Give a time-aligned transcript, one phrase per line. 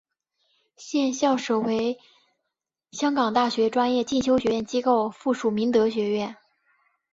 [0.77, 1.99] 现校舍为
[2.89, 6.35] 香港大学专业进修学院机构附属明德学院。